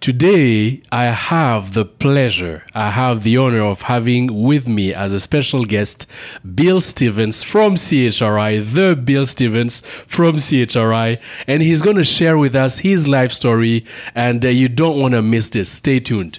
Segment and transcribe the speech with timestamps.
[0.00, 5.18] Today, I have the pleasure, I have the honor of having with me as a
[5.18, 6.06] special guest
[6.54, 12.54] Bill Stevens from CHRI, the Bill Stevens from CHRI, and he's going to share with
[12.54, 13.84] us his life story,
[14.14, 15.68] and uh, you don't want to miss this.
[15.68, 16.38] Stay tuned.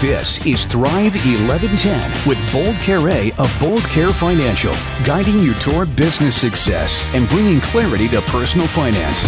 [0.00, 2.98] This is Thrive 1110 with Bold Care
[3.38, 4.74] of Bold Care Financial,
[5.04, 9.24] guiding you toward business success and bringing clarity to personal finance.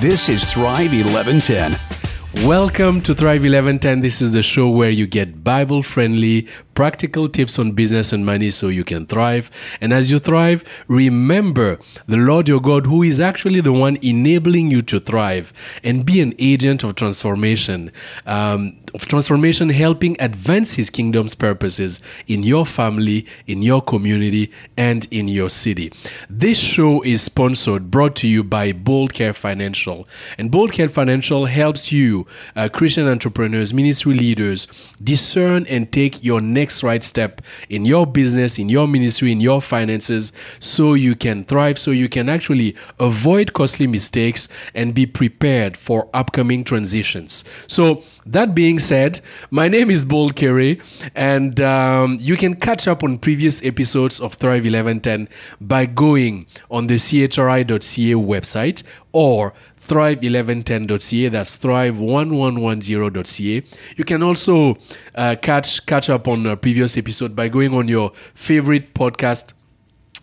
[0.00, 2.46] This is Thrive 1110.
[2.46, 4.00] Welcome to Thrive 1110.
[4.00, 6.46] This is the show where you get Bible friendly,
[6.78, 9.50] practical tips on business and money so you can thrive.
[9.80, 14.70] And as you thrive, remember the Lord your God, who is actually the one enabling
[14.70, 15.52] you to thrive
[15.82, 17.90] and be an agent of transformation.
[18.26, 25.06] Um, of transformation, helping advance His kingdom's purposes in your family, in your community, and
[25.10, 25.92] in your city.
[26.30, 30.08] This show is sponsored, brought to you by Bold Care Financial.
[30.38, 34.66] And Bold Care Financial helps you, uh, Christian entrepreneurs, ministry leaders,
[35.02, 39.60] discern and take your next right step in your business, in your ministry, in your
[39.60, 45.76] finances, so you can thrive, so you can actually avoid costly mistakes and be prepared
[45.76, 47.44] for upcoming transitions.
[47.66, 50.82] So, that being said, my name is Bold Kerry,
[51.14, 55.28] and um, you can catch up on previous episodes of Thrive 1110
[55.60, 59.54] by going on the chri.ca website or
[59.88, 63.62] thrive1110.ca that's thrive1110.ca
[63.96, 64.76] you can also
[65.14, 69.52] uh, catch catch up on a previous episode by going on your favorite podcast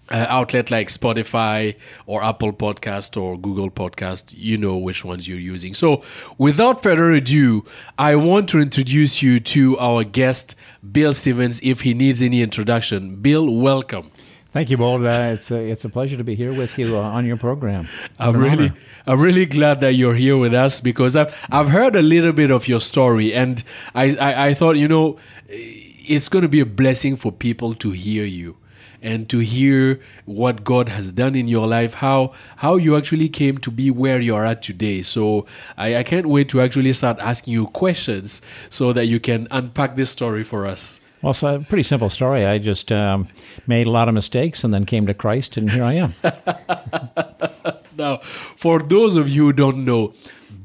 [0.10, 5.40] uh, outlet like Spotify or Apple Podcast or Google Podcast, you know which ones you're
[5.40, 5.74] using.
[5.74, 6.04] So,
[6.38, 7.66] without further ado,
[7.98, 10.56] I want to introduce you to our guest,
[10.92, 13.16] Bill Stevens, if he needs any introduction.
[13.16, 14.12] Bill, welcome.
[14.56, 15.04] Thank you, Bold.
[15.04, 17.90] Uh, it's a, it's a pleasure to be here with you uh, on your program.
[18.18, 18.78] I'm really honor.
[19.06, 22.52] I'm really glad that you're here with us because I've I've heard a little bit
[22.52, 23.62] of your story and
[23.94, 27.92] I I, I thought you know it's going to be a blessing for people to
[27.92, 28.56] hear you
[29.02, 33.58] and to hear what God has done in your life, how how you actually came
[33.58, 35.02] to be where you are at today.
[35.02, 35.46] So
[35.76, 39.98] I, I can't wait to actually start asking you questions so that you can unpack
[39.98, 41.02] this story for us.
[41.22, 42.46] Well, it's a pretty simple story.
[42.46, 43.30] I just um,
[43.66, 46.14] made a lot of mistakes and then came to Christ, and here I am.
[47.98, 48.18] now,
[48.58, 50.14] for those of you who don't know,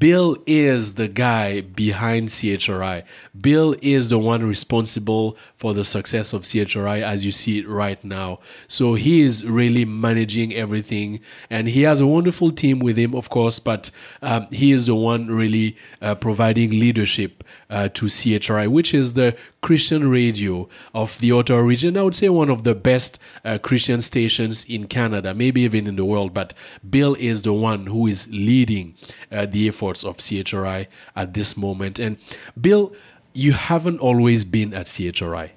[0.01, 3.03] Bill is the guy behind CHRI.
[3.39, 8.03] Bill is the one responsible for the success of CHRI as you see it right
[8.03, 8.39] now.
[8.67, 11.19] So he is really managing everything,
[11.51, 13.91] and he has a wonderful team with him, of course, but
[14.23, 19.35] um, he is the one really uh, providing leadership uh, to CHRI, which is the
[19.61, 21.97] Christian radio of the Ottawa region.
[21.97, 25.95] I would say one of the best uh, Christian stations in Canada, maybe even in
[25.95, 26.33] the world.
[26.33, 26.53] But
[26.87, 28.95] Bill is the one who is leading
[29.31, 31.97] uh, the efforts of CHRI at this moment.
[31.97, 32.17] And
[32.59, 32.93] Bill,
[33.33, 35.51] you haven't always been at CHRI.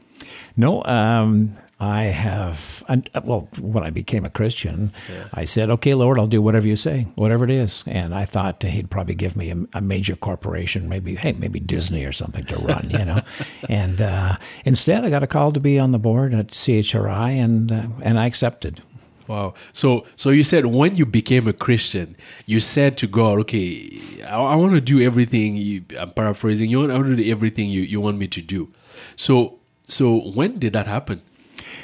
[0.56, 5.26] No, um, I have, uh, well, when I became a Christian, yeah.
[5.34, 7.82] I said, okay, Lord, I'll do whatever you say, whatever it is.
[7.86, 12.04] And I thought he'd probably give me a, a major corporation, maybe, hey, maybe Disney
[12.04, 13.22] or something to run, you know.
[13.68, 17.72] and uh, instead, I got a call to be on the board at CHRI, and,
[17.72, 18.82] uh, and I accepted.
[19.26, 19.54] Wow.
[19.72, 24.36] So, so you said when you became a Christian, you said to God, okay, I,
[24.36, 25.56] I want to do everything.
[25.56, 26.70] You, I'm paraphrasing.
[26.70, 28.72] You want, I want to do everything you, you want me to do.
[29.16, 31.22] So, so when did that happen?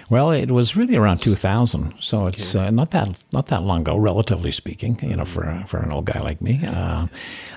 [0.09, 3.97] Well, it was really around 2000, so it's uh, not that not that long ago,
[3.97, 4.99] relatively speaking.
[5.03, 7.07] You know, for for an old guy like me, uh,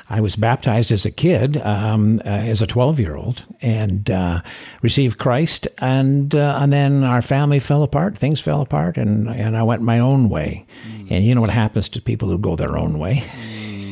[0.09, 4.41] I was baptized as a kid, um, uh, as a 12 year old, and uh,
[4.81, 8.17] received Christ, and uh, and then our family fell apart.
[8.17, 10.65] Things fell apart, and and I went my own way.
[10.87, 11.11] Mm.
[11.11, 13.23] And you know what happens to people who go their own way.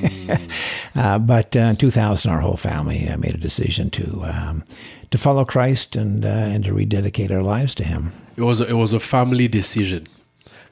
[0.02, 1.26] Mm.
[1.28, 4.24] but in 2000, our whole family made a decision to.
[4.26, 4.64] Um,
[5.12, 8.14] to follow Christ and uh, and to rededicate our lives to Him.
[8.38, 10.08] It was a, it was a family decision.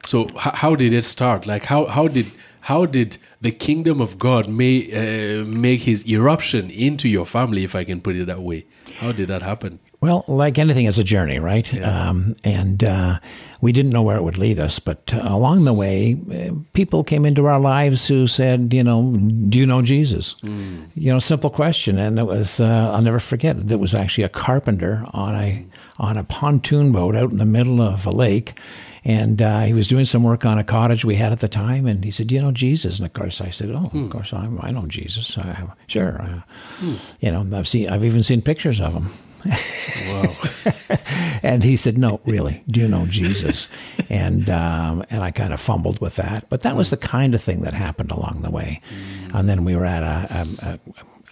[0.05, 1.45] So h- how did it start?
[1.45, 2.27] Like how how did
[2.61, 7.73] how did the kingdom of God may uh, make his eruption into your family, if
[7.73, 8.65] I can put it that way?
[8.97, 9.79] How did that happen?
[10.01, 11.71] Well, like anything, it's a journey, right?
[11.71, 12.09] Yeah.
[12.09, 13.19] Um, and uh,
[13.61, 17.03] we didn't know where it would lead us, but uh, along the way, uh, people
[17.03, 19.15] came into our lives who said, you know,
[19.49, 20.35] do you know Jesus?
[20.41, 20.89] Mm.
[20.95, 23.57] You know, simple question, and it was uh, I'll never forget.
[23.57, 23.71] It.
[23.71, 25.65] it was actually a carpenter on a
[25.97, 28.57] on a pontoon boat out in the middle of a lake
[29.03, 31.85] and uh, he was doing some work on a cottage we had at the time,
[31.85, 34.05] and he said, "You know Jesus?" And of course, I said, "Oh, hmm.
[34.05, 35.37] of course, I, I know Jesus.
[35.37, 36.41] I, sure, uh,
[36.77, 36.95] hmm.
[37.19, 39.09] you know, I've seen, I've even seen pictures of him."
[41.41, 43.67] And he said, No, really, do you know Jesus?
[44.09, 46.45] and um, and I kind of fumbled with that.
[46.49, 48.81] But that was the kind of thing that happened along the way.
[48.89, 49.39] Mm.
[49.39, 50.79] And then we were at a, a, a,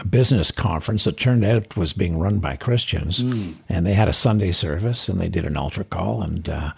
[0.05, 3.21] business conference that turned out was being run by Christians.
[3.21, 3.55] Mm.
[3.69, 6.21] And they had a Sunday service and they did an altar call.
[6.21, 6.71] And uh,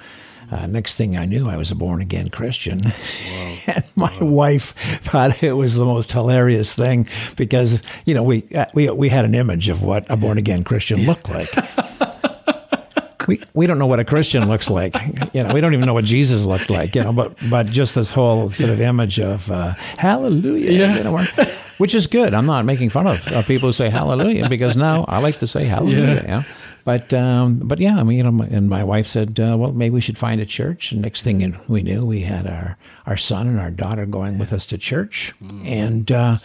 [0.51, 2.79] uh, next thing I knew, I was a born again Christian.
[2.83, 3.57] Wow.
[3.67, 4.27] and my wow.
[4.27, 9.09] wife thought it was the most hilarious thing because, you know, we, uh, we, we
[9.09, 11.49] had an image of what a born again Christian looked like.
[13.29, 14.95] we, we don't know what a Christian looks like.
[15.35, 17.93] You know, we don't even know what Jesus looked like, you know, but, but just
[17.93, 20.97] this whole sort of image of uh, hallelujah, yeah.
[20.97, 21.27] you know,
[21.77, 22.33] which is good.
[22.33, 25.47] I'm not making fun of uh, people who say hallelujah because now I like to
[25.47, 26.23] say hallelujah.
[26.27, 26.43] Yeah.
[26.89, 29.93] But um, but yeah, I mean, you know, and my wife said, uh, well, maybe
[29.93, 30.91] we should find a church.
[30.91, 34.51] And next thing we knew, we had our our son and our daughter going with
[34.51, 35.67] us to church, mm.
[35.67, 36.39] and uh,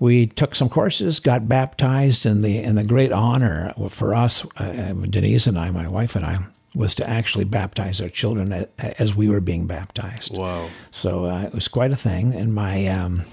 [0.00, 4.94] we took some courses, got baptized, and the and the great honor for us, uh,
[5.08, 6.38] Denise and I, my wife and I,
[6.74, 10.36] was to actually baptize our children as we were being baptized.
[10.36, 10.70] Wow!
[10.90, 13.26] So uh, it was quite a thing, and my um,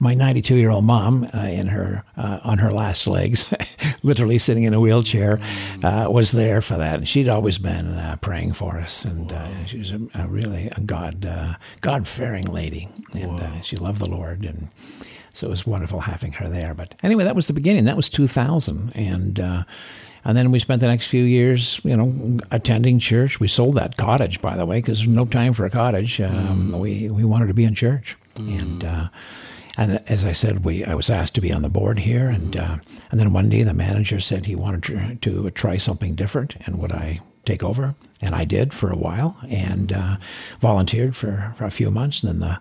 [0.00, 3.46] my 92 year old mom uh, in her uh, on her last legs,
[4.02, 5.38] literally sitting in a wheelchair,
[5.84, 9.66] uh, was there for that, and she'd always been uh, praying for us, and uh,
[9.66, 14.08] she was a, a really a God uh, God fearing lady, and she loved the
[14.10, 14.68] Lord, and
[15.34, 16.72] so it was wonderful having her there.
[16.72, 17.84] But anyway, that was the beginning.
[17.84, 19.64] That was 2000, and.
[20.22, 23.40] And then we spent the next few years, you know, attending church.
[23.40, 26.20] We sold that cottage, by the way, because no time for a cottage.
[26.20, 26.78] Um, mm.
[26.78, 28.60] We we wanted to be in church, mm.
[28.60, 29.10] and
[29.76, 32.56] and as I said, we I was asked to be on the board here, and
[32.56, 32.78] uh,
[33.10, 36.78] and then one day the manager said he wanted to, to try something different, and
[36.78, 37.94] would I take over?
[38.20, 40.16] And I did for a while, and uh,
[40.60, 42.22] volunteered for, for a few months.
[42.22, 42.60] And then the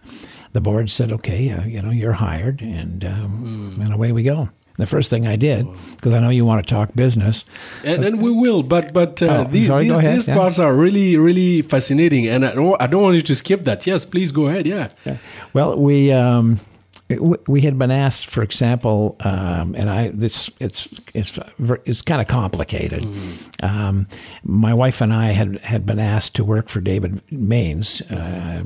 [0.54, 3.84] the board said, "Okay, uh, you know, you're hired," and um, mm.
[3.84, 4.50] and away we go.
[4.78, 5.68] The first thing I did,
[5.98, 7.44] because I know you want to talk business,
[7.84, 10.36] and, and we will, but but uh, oh, these, sorry, these, these yeah.
[10.36, 13.86] parts are really really fascinating, and I don't, I don't want you to skip that.
[13.86, 14.66] Yes, please go ahead.
[14.66, 14.90] Yeah.
[15.06, 15.18] yeah.
[15.52, 16.62] Well, we um,
[17.10, 21.40] we had been asked, for example, um, and I this it's it's
[21.86, 23.02] it's kind of complicated.
[23.02, 23.66] Mm-hmm.
[23.66, 24.08] Um,
[24.44, 28.64] my wife and I had had been asked to work for David Mains, uh,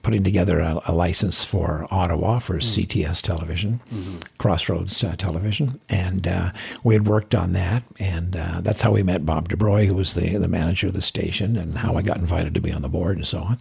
[0.00, 2.80] putting together a, a, license for Ottawa for mm-hmm.
[2.80, 4.16] CTS Television, mm-hmm.
[4.38, 6.52] Crossroads uh, Television, and uh,
[6.84, 10.14] we had worked on that, and uh, that's how we met Bob DeBroy, who was
[10.14, 12.08] the the manager of the station, and how I mm-hmm.
[12.08, 13.58] got invited to be on the board and so on.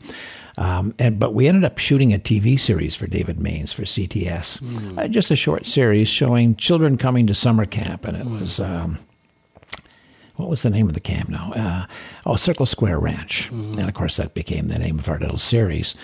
[0.57, 4.61] Um, and but we ended up shooting a TV series for David Mains for CTS,
[4.61, 4.97] mm.
[4.97, 8.41] uh, just a short series showing children coming to summer camp, and it mm.
[8.41, 8.59] was.
[8.59, 8.99] Um,
[10.35, 11.51] what was the name of the camp now?
[11.55, 11.85] Uh,
[12.27, 13.49] oh, Circle Square Ranch.
[13.51, 13.79] Mm.
[13.79, 15.95] And of course, that became the name of our little series.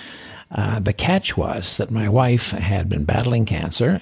[0.50, 4.02] Uh, the catch was that my wife had been battling cancer,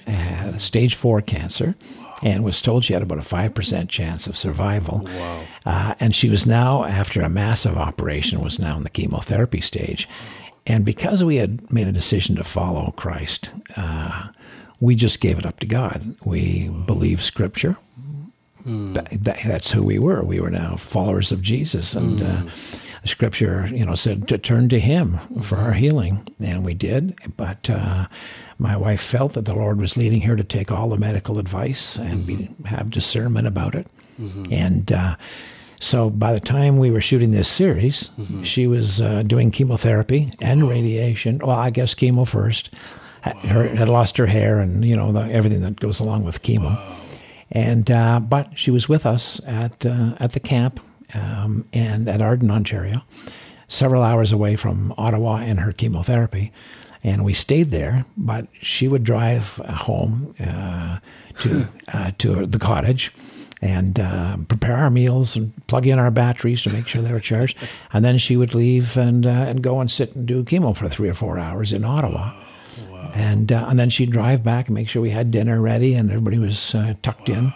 [0.56, 1.74] stage four cancer,
[2.22, 5.02] and was told she had about a 5% chance of survival.
[5.04, 5.44] Wow.
[5.66, 10.08] Uh, and she was now, after a massive operation, was now in the chemotherapy stage.
[10.66, 14.28] And because we had made a decision to follow Christ, uh,
[14.80, 16.04] we just gave it up to God.
[16.24, 17.76] We believe Scripture.
[18.64, 18.94] Mm.
[18.94, 20.22] That, that's who we were.
[20.24, 22.28] We were now followers of Jesus, and mm.
[22.28, 23.08] uh, hmm.
[23.08, 27.18] Scripture, you know, said to turn to Him for our healing, and we did.
[27.36, 28.06] But uh,
[28.58, 31.96] my wife felt that the Lord was leading her to take all the medical advice
[31.96, 32.62] and mm-hmm.
[32.62, 33.88] be, have discernment about it,
[34.20, 34.44] mm-hmm.
[34.52, 35.16] and uh,
[35.82, 38.44] so by the time we were shooting this series, mm-hmm.
[38.44, 41.38] she was uh, doing chemotherapy and radiation.
[41.38, 42.70] Well, I guess chemo first.
[43.26, 43.32] Wow.
[43.32, 46.76] Her, had lost her hair and you know the, everything that goes along with chemo.
[46.76, 46.96] Wow.
[47.50, 50.78] And uh, but she was with us at uh, at the camp
[51.14, 53.02] um, and at Arden, Ontario,
[53.66, 56.52] several hours away from Ottawa and her chemotherapy.
[57.02, 60.98] And we stayed there, but she would drive home uh,
[61.40, 63.12] to uh, to the cottage
[63.62, 67.20] and uh, prepare our meals and plug in our batteries to make sure they were
[67.20, 67.56] charged.
[67.92, 70.88] And then she would leave and uh, and go and sit and do chemo for
[70.88, 72.34] three or four hours in Ottawa.
[72.90, 73.12] Wow.
[73.14, 76.10] And uh, and then she'd drive back and make sure we had dinner ready and
[76.10, 77.36] everybody was uh, tucked wow.
[77.36, 77.52] in.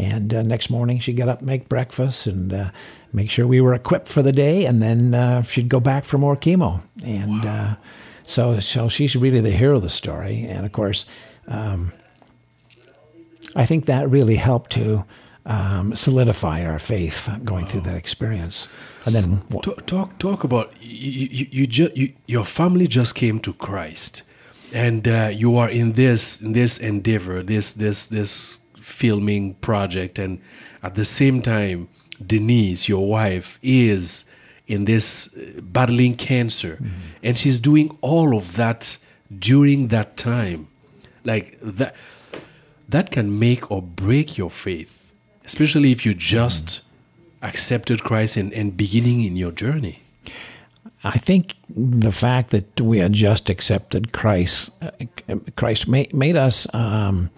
[0.00, 2.70] And uh, next morning she'd get up, make breakfast, and uh,
[3.12, 4.66] make sure we were equipped for the day.
[4.66, 6.82] And then she'd go back for more chemo.
[7.04, 7.76] And wow.
[8.24, 10.42] so so she's really the hero of the story.
[10.42, 11.06] And of course.
[11.46, 11.92] Um,
[13.56, 15.04] I think that really helped to
[15.48, 17.70] um, solidify our faith going wow.
[17.70, 18.68] through that experience.
[19.06, 23.40] And then talk talk, talk about you, you, you, ju- you, your family just came
[23.40, 24.22] to Christ,
[24.72, 30.40] and uh, you are in this in this endeavor, this this this filming project, and
[30.82, 31.88] at the same time,
[32.24, 34.26] Denise, your wife, is
[34.66, 36.88] in this uh, battling cancer, mm-hmm.
[37.22, 38.98] and she's doing all of that
[39.38, 40.68] during that time,
[41.24, 41.94] like that.
[42.90, 44.97] That can make or break your faith
[45.48, 46.82] especially if you just
[47.40, 50.02] accepted Christ and, and beginning in your journey.
[51.02, 54.90] I think the fact that we had just accepted Christ, uh,
[55.56, 57.30] Christ made, made us um,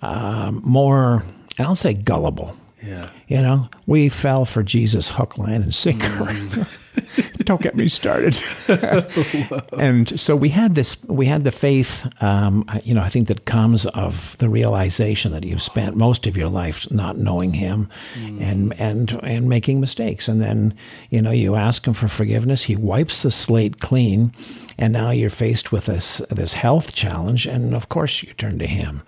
[0.00, 1.24] uh, more,
[1.58, 2.56] I'll say gullible.
[2.82, 3.10] Yeah.
[3.28, 6.36] You know, we fell for Jesus hook, line, and sinker.
[7.46, 8.36] Don't get me started.
[9.78, 13.44] and so we had this, we had the faith, um, you know, I think that
[13.44, 18.42] comes of the realization that you've spent most of your life not knowing Him mm.
[18.42, 20.26] and, and, and making mistakes.
[20.26, 20.74] And then,
[21.08, 24.32] you know, you ask Him for forgiveness, He wipes the slate clean.
[24.76, 27.46] And now you're faced with this, this health challenge.
[27.46, 29.02] And of course, you turn to Him.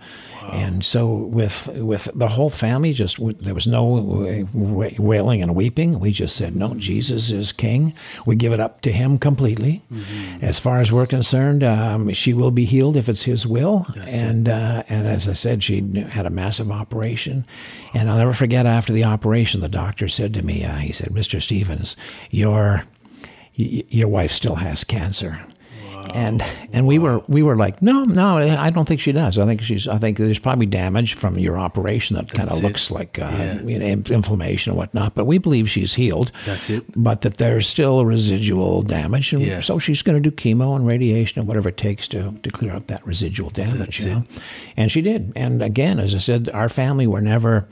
[0.53, 5.99] And so with with the whole family, just there was no wailing and weeping.
[5.99, 7.93] We just said, no, Jesus is King.
[8.25, 9.83] We give it up to Him completely.
[9.91, 10.43] Mm-hmm.
[10.43, 13.85] As far as we're concerned, um, she will be healed if it's His will.
[14.07, 17.45] and uh, and as I said, she had a massive operation.
[17.93, 21.09] And I'll never forget after the operation, the doctor said to me, uh, he said,
[21.09, 21.41] Mr.
[21.41, 21.95] Stevens,
[22.29, 22.85] your
[23.53, 25.45] your wife still has cancer
[26.13, 29.37] and and we were we were like, no, no, I don't think she does.
[29.37, 29.87] I think she's.
[29.87, 33.61] I think there's probably damage from your operation that kind of looks like uh, yeah.
[33.61, 35.15] you know, inflammation and whatnot.
[35.15, 36.31] But we believe she's healed.
[36.45, 36.85] That's it.
[36.95, 39.59] But that there's still residual damage, and yeah.
[39.61, 42.73] so she's going to do chemo and radiation and whatever it takes to to clear
[42.73, 43.79] up that residual damage.
[43.79, 44.41] That's you know, it.
[44.77, 45.33] and she did.
[45.35, 47.67] And again, as I said, our family were never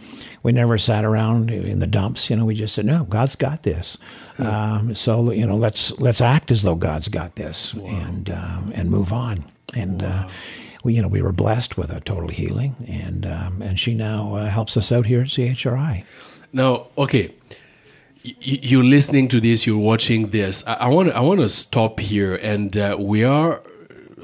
[0.48, 2.30] we never sat around in the dumps.
[2.30, 3.98] You know, we just said, no, God's got this.
[4.40, 7.90] Um, so you know, let's let's act as though God's got this wow.
[7.90, 9.44] and uh, and move on.
[9.76, 10.26] And uh, wow.
[10.26, 10.32] uh,
[10.86, 14.36] we you know we were blessed with a total healing, and um, and she now
[14.36, 16.06] uh, helps us out here at CHRI.
[16.54, 17.36] Now, okay,
[18.24, 20.66] you're listening to this, you're watching this.
[20.66, 23.62] I want I want to stop here, and uh, we are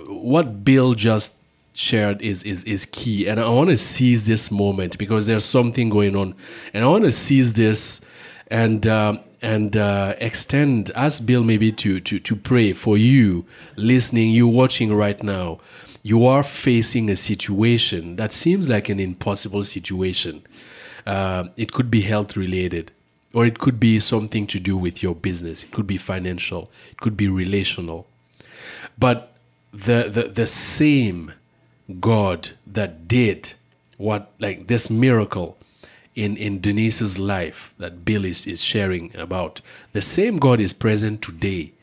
[0.08, 1.43] what Bill just
[1.74, 3.27] shared is is is key.
[3.27, 6.36] And i want to seize this moment because there's something going on.
[6.74, 8.06] And i want to seize this
[8.48, 14.30] and um, and uh, extend ask bill maybe to to to pray for you listening
[14.30, 15.60] you watching right now.
[16.01, 20.46] You are facing a situation that seems like an impossible situation.
[21.06, 22.92] Uh, it could be health related
[23.34, 25.63] or it could be something to do with your business.
[25.63, 26.70] It could be financial.
[26.92, 28.08] It could be relational.
[28.98, 29.34] But
[29.72, 31.34] the the, the same
[32.00, 33.54] God that did
[33.98, 35.58] what like this miracle
[36.16, 39.62] in, in Denise's life that Bill is, is sharing about.
[39.94, 41.74] The same God is present today.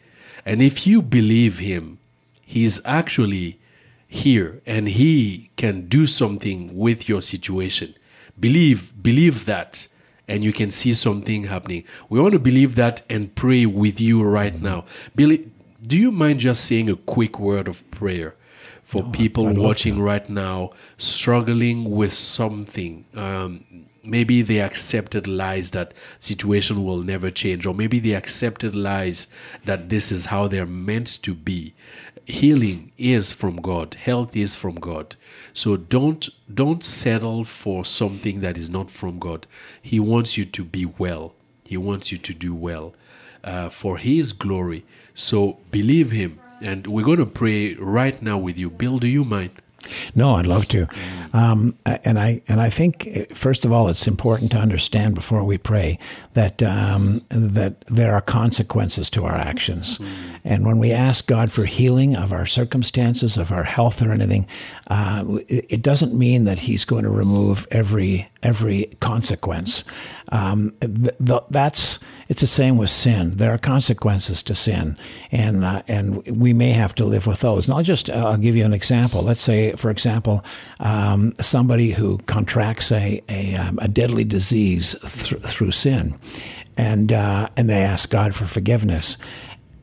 [0.45, 1.99] And if you believe him,
[2.42, 3.59] he's actually
[4.07, 7.95] here and he can do something with your situation.
[8.38, 9.87] Believe believe that
[10.26, 11.85] and you can see something happening.
[12.09, 14.85] We want to believe that and pray with you right now.
[15.14, 15.50] Billy,
[15.83, 18.37] do you mind just saying a quick word of prayer?
[18.90, 23.04] For no, people watching right now struggling with something.
[23.14, 29.28] Um, maybe they accepted lies that situation will never change, or maybe they accepted lies
[29.64, 31.73] that this is how they're meant to be.
[32.25, 33.94] Healing is from God.
[33.94, 35.14] Health is from God.
[35.52, 39.47] So don't don't settle for something that is not from God.
[39.80, 41.35] He wants you to be well.
[41.62, 42.97] He wants you to do well
[43.44, 44.85] uh, for His glory.
[45.14, 48.71] So believe Him and we're going to pray right now with you.
[48.71, 49.52] Bill, do you mind?
[50.14, 50.87] No, I'd love to.
[51.33, 55.59] Um, and I and I think first of all, it's important to understand before we
[55.59, 55.99] pray
[56.35, 59.99] that um, that there are consequences to our actions.
[59.99, 60.09] Mm.
[60.45, 64.47] And when we ask God for healing of our circumstances, of our health, or anything,
[64.88, 69.85] uh, it, it, doesn't mean that He's going to remove every every consequence.
[70.31, 71.99] Um, th- th- that's
[72.30, 73.37] it's the same with sin.
[73.38, 74.96] There are consequences to sin,
[75.32, 77.66] and uh, and we may have to live with those.
[77.66, 79.22] And I'll just uh, I'll give you an example.
[79.22, 80.44] Let's say, for example,
[80.78, 86.14] um, somebody who contracts a a, um, a deadly disease th- through sin,
[86.76, 89.16] and uh, and they ask God for forgiveness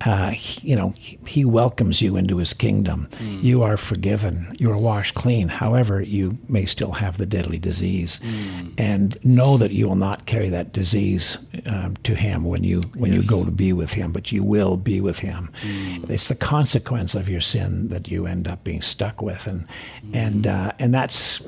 [0.01, 3.07] uh, he, you know, he, welcomes you into his kingdom.
[3.13, 3.43] Mm.
[3.43, 4.55] You are forgiven.
[4.59, 5.47] You are washed clean.
[5.47, 8.73] However, you may still have the deadly disease, mm.
[8.77, 13.13] and know that you will not carry that disease um, to him when you when
[13.13, 13.23] yes.
[13.23, 14.11] you go to be with him.
[14.11, 15.49] But you will be with him.
[15.61, 16.09] Mm.
[16.09, 19.65] It's the consequence of your sin that you end up being stuck with, and
[20.13, 21.41] and uh, and that's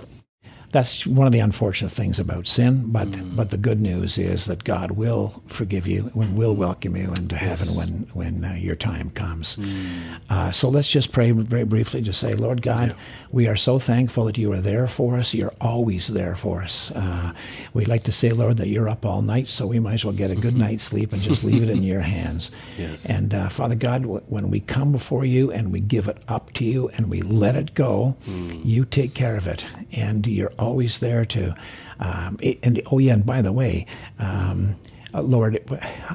[0.72, 2.92] that's one of the unfortunate things about sin.
[2.92, 3.36] But mm.
[3.36, 7.36] but the good news is that God will forgive you and will welcome you into
[7.36, 7.42] yes.
[7.42, 9.56] heaven when when uh, your time comes.
[9.56, 10.20] Mm.
[10.30, 12.02] Uh, so let's just pray very briefly.
[12.02, 12.96] Just say, Lord God, yeah.
[13.32, 15.34] we are so thankful that you are there for us.
[15.34, 16.92] You're always there for us.
[16.92, 17.34] Uh,
[17.74, 20.14] we like to say, Lord, that you're up all night, so we might as well
[20.14, 22.52] get a good night's sleep and just leave it in your hands.
[22.78, 23.06] Yes.
[23.06, 26.54] And uh, Father God, w- when we come before you and we give it up
[26.54, 28.62] to you and we let it go, mm.
[28.64, 31.56] you take care of it and you're always there to.
[32.00, 33.86] Um, and oh yeah, and by the way,
[34.20, 34.76] um,
[35.14, 35.60] uh, Lord,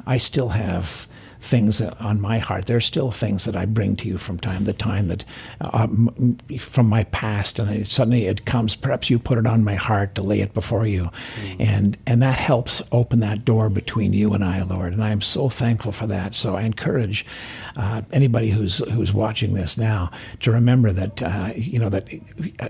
[0.06, 1.06] I still have
[1.44, 2.66] things on my heart.
[2.66, 5.24] There are still things that I bring to you from time to time that
[5.60, 5.86] uh,
[6.58, 8.74] from my past, and it, suddenly it comes.
[8.74, 11.10] Perhaps you put it on my heart to lay it before you,
[11.40, 11.56] mm.
[11.60, 14.92] and and that helps open that door between you and I, Lord.
[14.94, 16.34] And I am so thankful for that.
[16.34, 17.26] So I encourage
[17.76, 20.10] uh, anybody who's who's watching this now
[20.40, 22.08] to remember that uh, you know that
[22.58, 22.68] uh,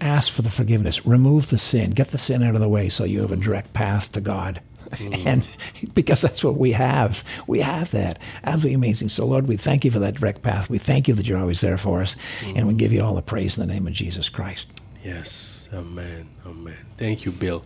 [0.00, 3.04] ask for the forgiveness, remove the sin, get the sin out of the way, so
[3.04, 4.60] you have a direct path to God.
[4.90, 5.26] Mm.
[5.26, 5.46] And
[5.94, 7.22] because that's what we have.
[7.46, 8.18] We have that.
[8.44, 9.10] Absolutely amazing.
[9.10, 10.70] So, Lord, we thank you for that direct path.
[10.70, 12.16] We thank you that you're always there for us.
[12.40, 12.56] Mm.
[12.56, 14.70] And we give you all the praise in the name of Jesus Christ.
[15.04, 15.68] Yes.
[15.72, 16.28] Amen.
[16.44, 16.76] Amen.
[16.96, 17.64] Thank you, Bill.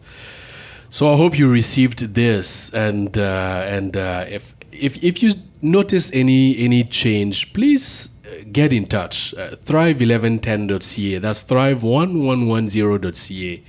[0.91, 6.12] So I hope you received this, and uh, and uh, if if if you notice
[6.12, 9.33] any any change, please uh, get in touch.
[9.35, 11.19] Uh, thrive1110.ca.
[11.19, 13.62] That's thrive1110.ca.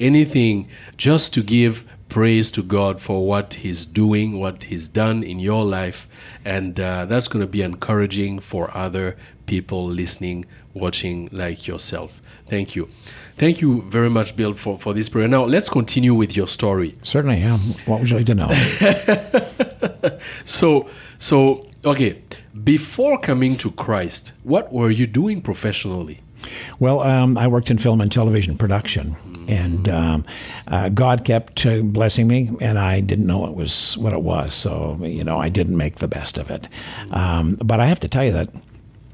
[0.00, 1.84] Anything just to give
[2.14, 6.06] praise to God for what He's doing, what He's done in your life.
[6.44, 9.16] And uh, that's going to be encouraging for other
[9.46, 10.44] people listening,
[10.74, 12.22] watching like yourself.
[12.46, 12.88] Thank you.
[13.36, 15.26] Thank you very much, Bill, for, for this prayer.
[15.26, 16.96] Now, let's continue with your story.
[17.02, 17.58] Certainly, yeah.
[17.84, 20.20] What would you like to know?
[20.44, 22.22] so, so, okay,
[22.62, 26.20] before coming to Christ, what were you doing professionally?
[26.78, 29.16] Well, um, I worked in film and television production.
[29.48, 30.24] And um,
[30.66, 34.54] uh, God kept uh, blessing me, and I didn't know it was what it was.
[34.54, 36.68] So, you know, I didn't make the best of it.
[37.10, 38.50] Um, but I have to tell you that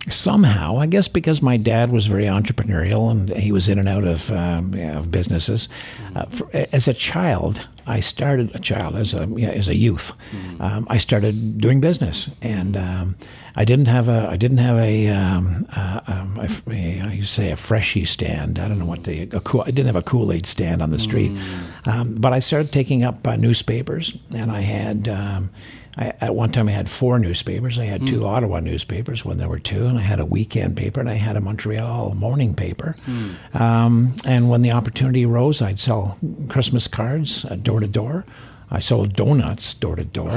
[0.09, 4.05] somehow, I guess because my dad was very entrepreneurial and he was in and out
[4.05, 5.69] of, um, yeah, of businesses.
[6.15, 10.13] Uh, for, as a child, I started a child as a yeah, as a youth.
[10.61, 13.17] Um, I started doing business, and um,
[13.57, 17.51] I didn't have a I didn't have a, um, uh, um, a, a to say
[17.51, 18.59] a freshie stand.
[18.59, 20.91] I don't know what the a cool, I didn't have a Kool Aid stand on
[20.91, 21.89] the street, mm.
[21.89, 25.09] um, but I started taking up uh, newspapers, and I had.
[25.09, 25.51] Um,
[25.97, 27.77] I, at one time, I had four newspapers.
[27.77, 28.27] I had two mm.
[28.27, 31.37] Ottawa newspapers when there were two, and I had a weekend paper, and I had
[31.37, 32.97] a Montreal morning paper.
[33.07, 33.61] Mm.
[33.61, 36.17] Um, and when the opportunity arose, I'd sell
[36.49, 38.25] Christmas cards door to door.
[38.71, 40.31] I sold donuts door to door,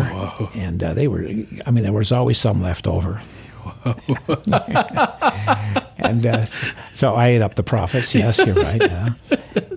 [0.56, 1.24] and uh, they were.
[1.66, 3.22] I mean, there was always some left over.
[5.98, 6.46] and uh,
[6.94, 8.14] so I ate up the profits.
[8.14, 8.82] Yes, you're right.
[8.82, 9.14] Yeah.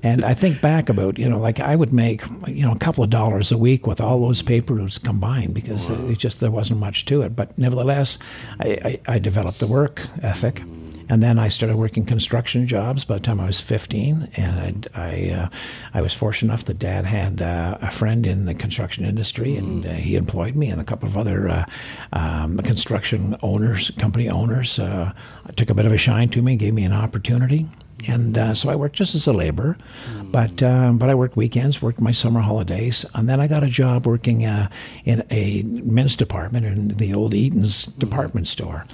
[0.02, 3.04] And I think back about you know, like I would make you know a couple
[3.04, 6.08] of dollars a week with all those papers combined because wow.
[6.08, 7.36] it just there wasn't much to it.
[7.36, 8.18] But nevertheless,
[8.60, 10.62] I, I, I developed the work ethic.
[11.08, 14.28] And then I started working construction jobs by the time I was 15.
[14.36, 15.48] And I, I, uh,
[15.94, 19.84] I was fortunate enough that Dad had uh, a friend in the construction industry, and
[19.84, 19.94] mm-hmm.
[19.94, 21.64] uh, he employed me and a couple of other uh,
[22.12, 24.78] um, construction owners, company owners.
[24.78, 25.12] Uh,
[25.54, 27.66] took a bit of a shine to me, gave me an opportunity.
[28.08, 29.78] And uh, so I worked just as a laborer,
[30.12, 30.30] mm.
[30.30, 33.68] but um, but I worked weekends, worked my summer holidays, and then I got a
[33.68, 34.68] job working uh,
[35.04, 37.98] in a men's department in the old Eaton's mm.
[37.98, 38.84] department store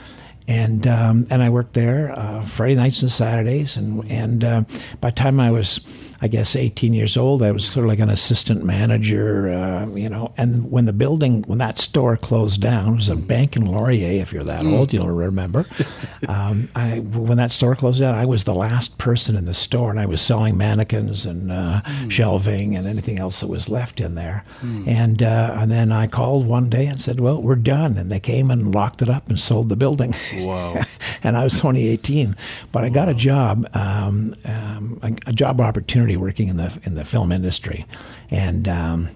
[0.53, 4.63] and um, and I worked there uh, Friday nights and Saturdays, and and uh,
[5.01, 5.81] by the time I was
[6.23, 7.43] I guess 18 years old.
[7.43, 10.33] I was sort of like an assistant manager, uh, you know.
[10.37, 14.23] And when the building, when that store closed down, it was a bank in Laurier.
[14.23, 14.73] If you're that mm.
[14.73, 15.67] old, you'll remember.
[16.29, 19.91] um, I, when that store closed down, I was the last person in the store,
[19.91, 22.09] and I was selling mannequins and uh, mm.
[22.09, 24.45] shelving and anything else that was left in there.
[24.61, 24.87] Mm.
[24.87, 28.21] And uh, and then I called one day and said, "Well, we're done." And they
[28.21, 30.15] came and locked it up and sold the building.
[30.37, 30.81] Wow!
[31.25, 32.37] and I was only 18,
[32.71, 36.95] but I got a job, um, um, a, a job opportunity working in the in
[36.95, 37.85] the film industry,
[38.31, 39.09] and um,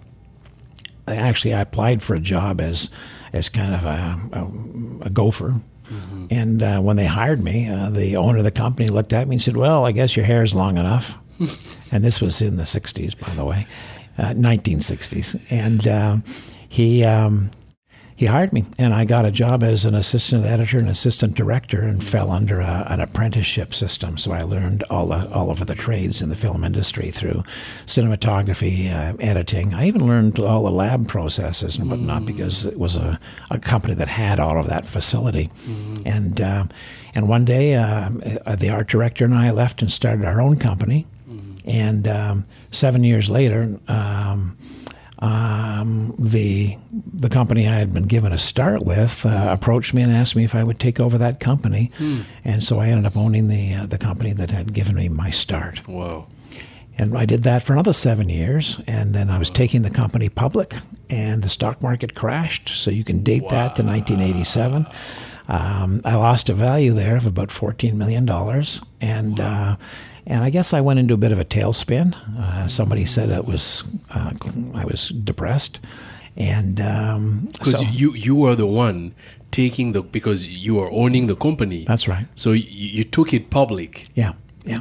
[1.07, 2.91] actually I applied for a job as
[3.33, 5.61] as kind of a, a, a gopher.
[5.91, 6.27] Mm-hmm.
[6.31, 9.37] And uh, when they hired me, uh, the owner of the company looked at me
[9.37, 11.15] and said, "Well, I guess your hair is long enough."
[11.93, 13.67] and this was in the '60s, by the way,
[14.19, 15.45] uh, 1960s.
[15.51, 16.25] And um,
[16.69, 17.51] he um,
[18.17, 21.83] he hired me, and I got a job as an assistant editor and assistant director,
[21.83, 24.17] and fell under a, an apprenticeship system.
[24.17, 27.43] So I learned all the, all of the trades in the film industry through
[27.85, 29.75] cinematography, uh, editing.
[29.75, 32.27] I even learned all the lab processes and whatnot mm.
[32.27, 35.51] because it was a, a company that had all of that facility.
[35.67, 36.03] Mm.
[36.07, 36.65] And uh,
[37.15, 38.09] and one day, uh,
[38.57, 41.07] the art director and I left and started our own company.
[41.29, 41.61] Mm.
[41.67, 43.79] And um, seven years later.
[43.89, 44.57] Um, um,
[46.19, 50.35] the the company I had been given a start with uh, approached me and asked
[50.37, 52.23] me if I would take over that company, hmm.
[52.45, 55.31] and so I ended up owning the uh, the company that had given me my
[55.31, 55.87] start.
[55.87, 56.27] Whoa!
[56.99, 60.29] And I did that for another seven years, and then I was taking the company
[60.29, 60.75] public,
[61.11, 62.71] and the stock market crashed.
[62.71, 63.51] So you can date wow.
[63.51, 64.87] that to 1987.
[65.49, 68.29] Um, I lost a value there of about $14 million,
[69.01, 69.41] and.
[69.41, 69.77] Uh,
[70.27, 72.15] and I guess I went into a bit of a tailspin.
[72.39, 73.85] Uh, somebody said it was
[74.15, 74.33] uh,
[74.75, 75.81] I was depressed,
[76.37, 79.15] and um, Because so, you you were the one
[79.53, 81.85] taking the because you were owning the company.
[81.87, 82.27] that's right.
[82.35, 84.07] So you, you took it public.
[84.15, 84.33] Yeah,
[84.65, 84.81] yeah.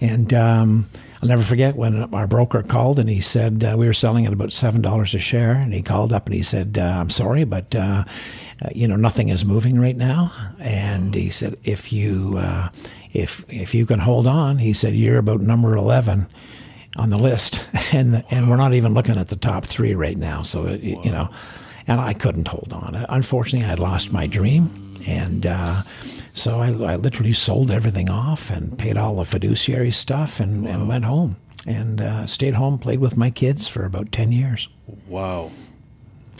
[0.00, 0.86] And um,
[1.22, 4.32] I'll never forget when our broker called and he said uh, we were selling at
[4.32, 7.44] about seven dollars a share, and he called up and he said, uh, "I'm sorry,
[7.44, 7.74] but
[8.64, 12.70] uh, uh, you know nothing is moving right now." And he said, "If you uh,
[13.12, 16.26] if if you can hold on," he said, "you're about number eleven."
[16.96, 17.60] On the list,
[17.92, 20.42] and and we're not even looking at the top three right now.
[20.42, 21.28] So it, you know,
[21.88, 22.94] and I couldn't hold on.
[23.08, 25.82] Unfortunately, I had lost my dream, and uh,
[26.34, 30.88] so I, I literally sold everything off and paid all the fiduciary stuff and, and
[30.88, 34.68] went home and uh, stayed home, played with my kids for about 10 years.
[35.06, 35.50] Wow.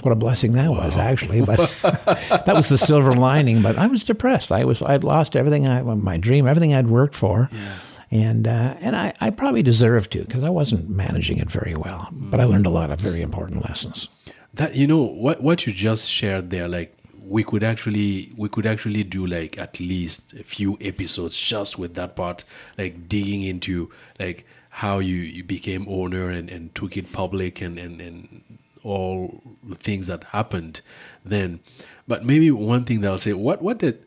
[0.04, 1.40] What a blessing that was, actually.
[1.40, 3.62] But that was the silver lining.
[3.62, 4.52] But I was depressed.
[4.52, 7.78] I was I'd lost everything I my dream, everything I'd worked for, yeah.
[8.10, 12.10] and uh, and I, I probably deserved to because I wasn't managing it very well.
[12.12, 14.08] But I learned a lot of very important lessons.
[14.52, 16.94] That you know what what you just shared there, like
[17.26, 21.94] we could actually we could actually do like at least a few episodes just with
[21.94, 22.44] that part,
[22.76, 23.90] like digging into
[24.20, 28.42] like how you, you became owner and, and took it public and, and, and
[28.84, 30.80] all the things that happened
[31.24, 31.60] then.
[32.06, 34.04] But maybe one thing that I'll say, what what did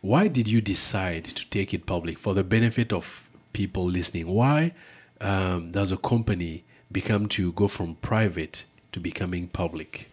[0.00, 4.26] why did you decide to take it public for the benefit of people listening?
[4.26, 4.72] Why
[5.20, 10.08] um, does a company become to go from private to becoming public?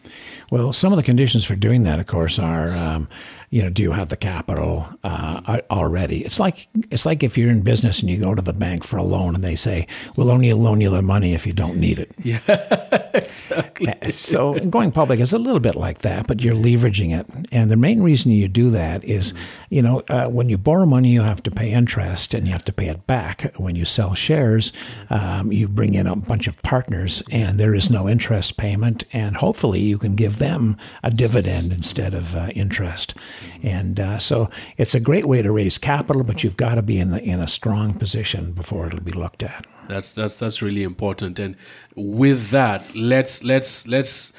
[0.50, 3.08] Well, some of the conditions for doing that, of course, are um,
[3.52, 6.24] you know, do you have the capital uh, already?
[6.24, 8.96] It's like it's like if you're in business and you go to the bank for
[8.96, 12.00] a loan and they say, "We'll only loan you the money if you don't need
[12.00, 12.40] it." Yeah,
[13.14, 14.12] exactly.
[14.14, 17.28] so going public is a little bit like that, but you're leveraging it.
[17.52, 19.34] And the main reason you do that is,
[19.70, 22.66] you know, uh, when you borrow money, you have to pay interest and you have
[22.66, 23.54] to pay it back.
[23.58, 24.72] When you sell shares,
[25.10, 29.36] um, you bring in a bunch of partners and there is no interest payment, and
[29.36, 33.14] hopefully you can give them a dividend instead of uh, interest.
[33.64, 37.00] And uh, so it's a great way to raise capital, but you've got to be
[37.00, 39.66] in the, in a strong position before it'll be looked at.
[39.88, 41.40] That's that's that's really important.
[41.40, 41.56] And
[41.96, 44.34] with that, let's let's let's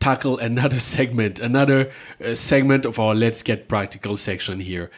[0.00, 1.90] tackle another segment, another
[2.22, 4.90] uh, segment of our Let's Get Practical section here.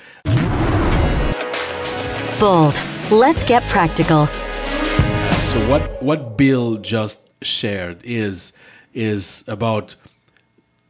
[2.40, 2.80] Bold.
[3.10, 4.26] Let's get practical.
[4.26, 8.56] So what what Bill just shared is
[8.94, 9.96] is about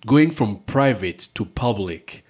[0.06, 2.23] going from private to public,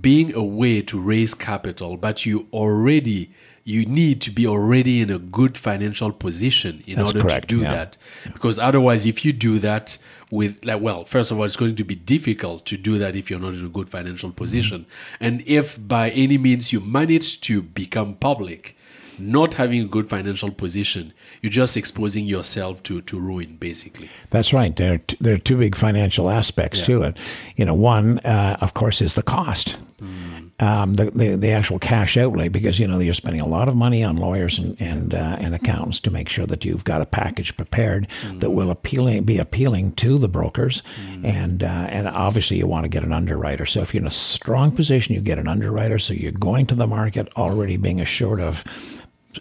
[0.00, 3.30] being a way to raise capital, but you already
[3.66, 7.56] you need to be already in a good financial position in That's order correct, to
[7.56, 7.72] do yeah.
[7.72, 7.96] that.
[8.30, 9.96] Because otherwise, if you do that
[10.30, 13.30] with like, well, first of all, it's going to be difficult to do that if
[13.30, 14.80] you're not in a good financial position.
[14.80, 15.24] Mm-hmm.
[15.24, 18.76] And if by any means you manage to become public,
[19.18, 24.10] not having a good financial position, you're just exposing yourself to, to ruin, basically.
[24.30, 24.74] That's right.
[24.74, 27.18] There, are t- there are two big financial aspects to it.
[27.56, 29.76] You know, one, uh, of course, is the cost,
[30.60, 33.74] um, the, the the actual cash outlay, because you know you're spending a lot of
[33.74, 37.06] money on lawyers and and, uh, and accountants to make sure that you've got a
[37.06, 40.82] package prepared that will appealing be appealing to the brokers,
[41.24, 43.66] and uh, and obviously you want to get an underwriter.
[43.66, 45.98] So if you're in a strong position, you get an underwriter.
[45.98, 48.64] So you're going to the market already being assured of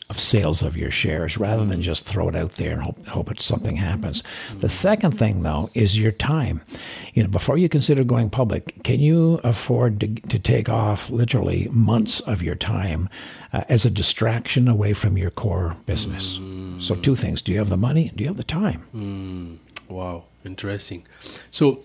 [0.10, 3.32] of sales of your shares rather than just throw it out there and hope, hope
[3.32, 4.24] it, something happens.
[4.60, 6.62] The second thing, though, is your time.
[7.14, 11.68] You know, before you consider going public, can you afford to, to take off literally
[11.72, 13.10] months of your time
[13.52, 16.40] uh, as a distraction away from your core business?
[16.80, 18.12] So, two things: do you have the money?
[18.16, 19.60] Do you have the time?
[19.88, 21.06] Wow, interesting.
[21.52, 21.84] So,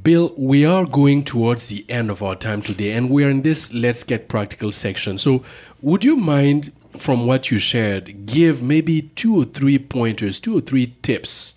[0.00, 3.42] Bill, we are going towards the end of our time today, and we are in
[3.42, 5.18] this Let's Get Practical section.
[5.18, 5.42] So,
[5.82, 10.60] would you mind, from what you shared, give maybe two or three pointers, two or
[10.60, 11.56] three tips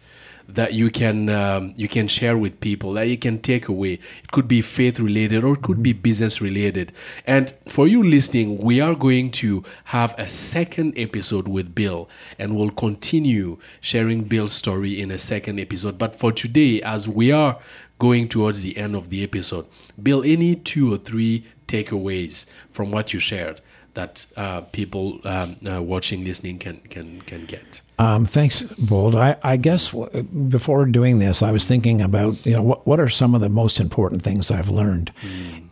[0.49, 3.93] that you can um, you can share with people that you can take away?
[3.93, 6.91] It could be faith related or it could be business related.
[7.25, 12.55] And for you listening, we are going to have a second episode with Bill, and
[12.55, 15.97] we'll continue sharing Bill's story in a second episode.
[15.97, 17.59] But for today, as we are
[17.99, 19.67] going towards the end of the episode,
[20.01, 23.61] Bill, any two or three takeaways from what you shared
[23.93, 27.81] that uh, people um, uh, watching, listening can can can get.
[27.97, 29.15] Um, thanks, Bold.
[29.15, 32.99] I, I guess w- before doing this, I was thinking about you know what what
[32.99, 35.11] are some of the most important things I've learned,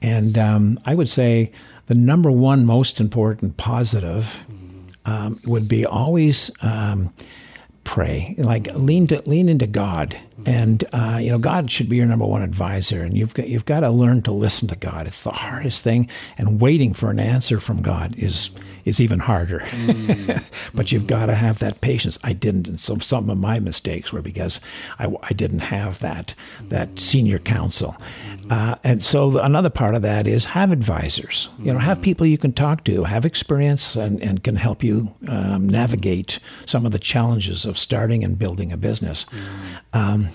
[0.01, 1.51] and um, I would say
[1.87, 4.43] the number one most important positive
[5.05, 7.13] um, would be always um,
[7.83, 12.05] pray, like lean to lean into God And uh, you know, God should be your
[12.05, 15.07] number one advisor, and you've got you've got to learn to listen to God.
[15.07, 18.51] It's the hardest thing, and waiting for an answer from God is
[18.85, 19.59] is even harder.
[19.59, 20.43] Mm.
[20.73, 22.17] but you've got to have that patience.
[22.23, 24.61] I didn't, and so some of my mistakes were because
[24.97, 26.33] I, I didn't have that
[26.69, 27.97] that senior counsel.
[28.49, 31.49] Uh, and so another part of that is have advisors.
[31.59, 35.15] You know, have people you can talk to, have experience, and, and can help you
[35.27, 39.25] um, navigate some of the challenges of starting and building a business.
[39.93, 40.29] Um,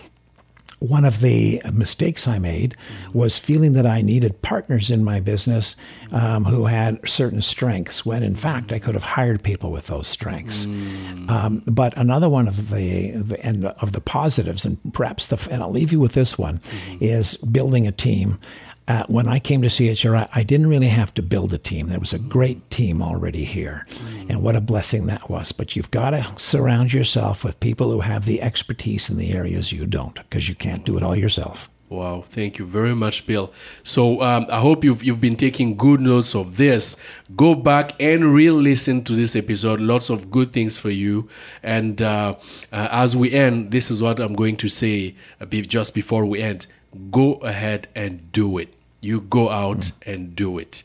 [0.83, 2.77] one of the mistakes I made
[3.13, 5.77] was feeling that I needed partners in my business
[6.11, 10.09] um, who had certain strengths, when in fact I could have hired people with those
[10.09, 10.65] strengths.
[10.65, 11.31] Mm.
[11.31, 15.63] Um, but another one of the, the and of the positives, and perhaps the and
[15.63, 16.99] I'll leave you with this one, mm-hmm.
[17.01, 18.39] is building a team
[18.89, 21.89] uh, when I came to CHRI, I didn't really have to build a team.
[21.89, 23.87] There was a great team already here.
[24.29, 25.53] And what a blessing that was.
[25.53, 29.73] But you've got to surround yourself with people who have the expertise in the areas
[29.73, 31.69] you don't, because you can't do it all yourself.
[31.89, 33.53] Wow, thank you very much, Bill.
[33.83, 36.97] So um, I hope you've you've been taking good notes of this.
[37.37, 39.79] Go back and re-listen to this episode.
[39.79, 41.29] Lots of good things for you.
[41.63, 42.37] And uh,
[42.73, 45.15] uh, as we end, this is what I'm going to say
[45.51, 46.67] just before we end
[47.11, 48.75] go ahead and do it.
[49.01, 49.93] You go out mm.
[50.07, 50.85] and do it.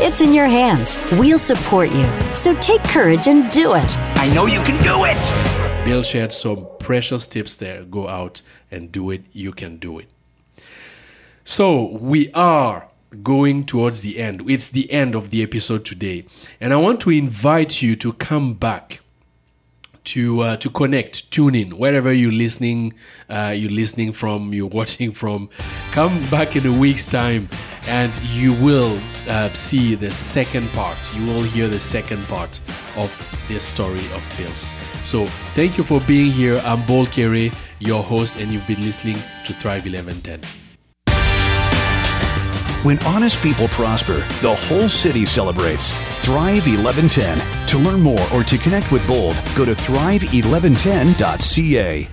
[0.00, 0.96] It's in your hands.
[1.12, 2.08] We'll support you.
[2.34, 3.98] So take courage and do it.
[4.16, 5.84] I know you can do it.
[5.84, 7.82] Bill shared some precious tips there.
[7.82, 9.22] Go out and do it.
[9.32, 10.08] You can do it.
[11.44, 12.88] So we are
[13.22, 14.48] going towards the end.
[14.48, 16.26] It's the end of the episode today.
[16.60, 19.00] And I want to invite you to come back
[20.12, 22.94] to uh, to connect, tune in wherever you're listening,
[23.28, 25.48] uh, you're listening from, you're watching from.
[25.92, 27.48] Come back in a week's time,
[27.86, 30.98] and you will uh, see the second part.
[31.14, 32.60] You will hear the second part
[32.96, 33.10] of
[33.48, 34.72] this story of Bill's.
[35.02, 36.60] So thank you for being here.
[36.64, 39.16] I'm Bol Kere, your host, and you've been listening
[39.46, 40.67] to Thrive 1110.
[42.84, 45.92] When honest people prosper, the whole city celebrates.
[46.20, 47.40] Thrive 1110.
[47.66, 52.08] To learn more or to connect with Bold, go to thrive1110.ca.